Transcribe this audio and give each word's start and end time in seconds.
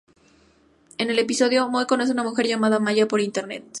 En 0.97 1.11
el 1.11 1.19
episodio, 1.19 1.69
Moe 1.69 1.85
conoce 1.85 2.09
a 2.09 2.13
una 2.13 2.23
mujer 2.23 2.47
llamada 2.47 2.79
Maya 2.79 3.07
por 3.07 3.21
internet. 3.21 3.63